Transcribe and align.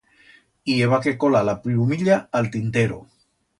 I 0.75 0.77
heba 0.85 0.99
que 1.03 1.13
colar 1.25 1.43
la 1.51 1.55
pllumilla 1.67 2.19
a'l 2.41 2.51
tintero. 2.59 2.99